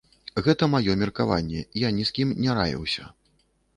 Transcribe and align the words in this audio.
Гэта 0.45 0.69
маё 0.75 0.95
меркаванне, 1.01 1.61
я 1.87 1.93
ні 1.99 2.09
з 2.11 2.19
кім 2.19 2.33
не 2.47 2.51
раіўся. 2.61 3.03